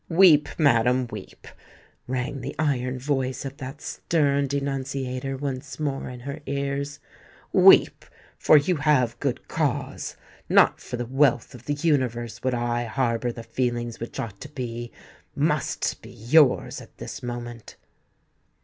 [0.09, 1.47] "Weep, madam, weep,"
[2.07, 6.99] rang the iron voice of that stern denunciator once more in her ears:
[7.53, 10.17] "weep—for you have good cause!
[10.49, 14.49] Not for the wealth of the universe would I harbour the feelings which ought to
[14.49, 17.75] be—must be yours at this moment."